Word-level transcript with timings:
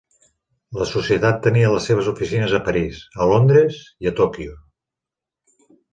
La 0.77 0.87
Societat 0.91 1.37
tenia 1.47 1.69
les 1.75 1.85
seves 1.89 2.09
oficines 2.13 2.57
a 2.59 2.61
París, 2.69 3.03
a 3.21 3.27
Londres, 3.33 3.81
i 4.07 4.11
a 4.11 4.15
Tòquio. 4.21 4.57